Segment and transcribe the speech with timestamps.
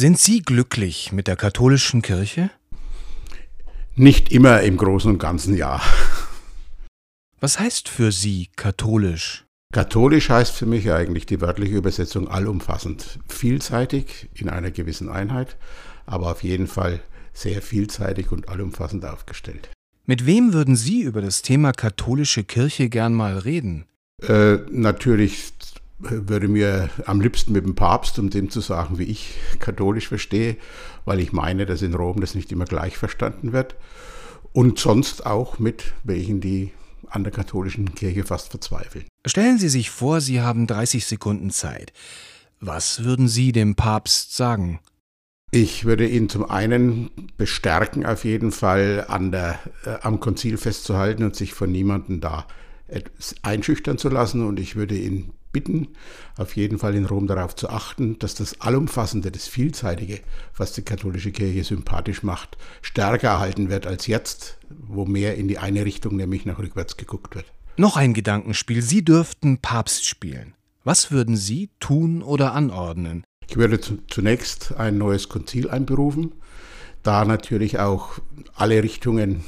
[0.00, 2.48] Sind Sie glücklich mit der katholischen Kirche?
[3.96, 5.78] Nicht immer im Großen und Ganzen ja.
[7.38, 9.44] Was heißt für Sie katholisch?
[9.74, 15.58] Katholisch heißt für mich eigentlich die wörtliche Übersetzung allumfassend, vielseitig in einer gewissen Einheit,
[16.06, 17.02] aber auf jeden Fall
[17.34, 19.68] sehr vielseitig und allumfassend aufgestellt.
[20.06, 23.84] Mit wem würden Sie über das Thema katholische Kirche gern mal reden?
[24.22, 25.52] Äh, natürlich
[26.00, 30.56] würde mir am liebsten mit dem Papst, um dem zu sagen, wie ich katholisch verstehe,
[31.04, 33.76] weil ich meine, dass in Rom das nicht immer gleich verstanden wird.
[34.52, 36.72] Und sonst auch mit welchen, die
[37.08, 39.04] an der katholischen Kirche fast verzweifeln.
[39.26, 41.92] Stellen Sie sich vor, Sie haben 30 Sekunden Zeit.
[42.60, 44.80] Was würden Sie dem Papst sagen?
[45.52, 51.24] Ich würde ihn zum einen bestärken, auf jeden Fall an der, äh, am Konzil festzuhalten
[51.24, 52.46] und sich von niemandem da
[53.42, 54.46] einschüchtern zu lassen.
[54.46, 55.88] Und ich würde ihn bitten,
[56.36, 60.20] auf jeden Fall in Rom darauf zu achten, dass das Allumfassende, das Vielseitige,
[60.56, 65.58] was die katholische Kirche sympathisch macht, stärker erhalten wird als jetzt, wo mehr in die
[65.58, 67.46] eine Richtung, nämlich nach rückwärts geguckt wird.
[67.76, 68.82] Noch ein Gedankenspiel.
[68.82, 70.54] Sie dürften Papst spielen.
[70.84, 73.24] Was würden Sie tun oder anordnen?
[73.48, 76.32] Ich würde zunächst ein neues Konzil einberufen,
[77.02, 78.18] da natürlich auch
[78.54, 79.44] alle Richtungen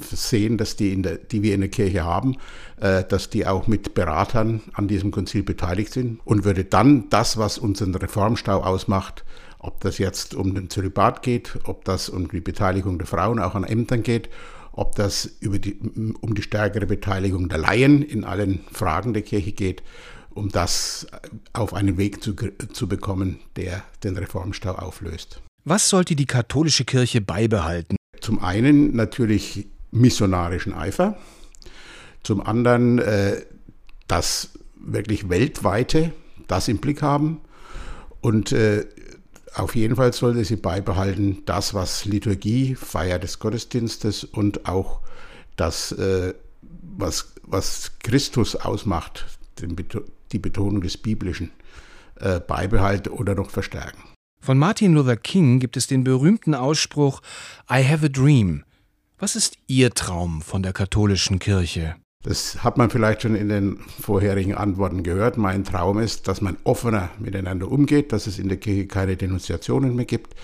[0.00, 2.36] sehen, dass die, der, die wir in der Kirche haben,
[2.80, 7.36] äh, dass die auch mit Beratern an diesem Konzil beteiligt sind und würde dann das,
[7.36, 9.24] was unseren Reformstau ausmacht,
[9.58, 13.54] ob das jetzt um den Zölibat geht, ob das um die Beteiligung der Frauen auch
[13.54, 14.28] an Ämtern geht,
[14.72, 15.78] ob das die,
[16.20, 19.82] um die stärkere Beteiligung der Laien in allen Fragen der Kirche geht,
[20.30, 21.06] um das
[21.52, 25.40] auf einen Weg zu, zu bekommen, der den Reformstau auflöst.
[25.64, 27.96] Was sollte die katholische Kirche beibehalten?
[28.26, 31.16] Zum einen natürlich missionarischen Eifer,
[32.24, 33.42] zum anderen äh,
[34.08, 36.12] das wirklich weltweite,
[36.48, 37.40] das im Blick haben
[38.20, 38.84] und äh,
[39.54, 45.02] auf jeden Fall sollte sie beibehalten, das, was Liturgie, Feier des Gottesdienstes und auch
[45.54, 46.34] das, äh,
[46.98, 49.24] was, was Christus ausmacht,
[50.32, 51.52] die Betonung des Biblischen,
[52.16, 54.15] äh, beibehalten oder noch verstärken.
[54.46, 57.20] Von Martin Luther King gibt es den berühmten Ausspruch
[57.68, 58.62] I have a dream.
[59.18, 61.96] Was ist Ihr Traum von der katholischen Kirche?
[62.22, 65.36] Das hat man vielleicht schon in den vorherigen Antworten gehört.
[65.36, 69.96] Mein Traum ist, dass man offener miteinander umgeht, dass es in der Kirche keine Denunziationen
[69.96, 70.36] mehr gibt,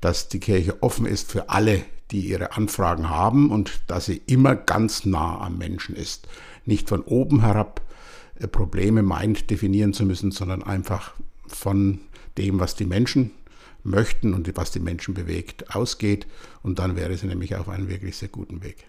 [0.00, 1.82] dass die Kirche offen ist für alle,
[2.12, 6.28] die ihre Anfragen haben und dass sie immer ganz nah am Menschen ist.
[6.64, 7.82] Nicht von oben herab
[8.36, 11.12] äh, Probleme meint definieren zu müssen, sondern einfach
[11.46, 12.00] von
[12.38, 13.32] dem, was die Menschen
[13.82, 16.26] möchten und was die Menschen bewegt, ausgeht.
[16.62, 18.86] Und dann wäre sie nämlich auf einem wirklich sehr guten Weg.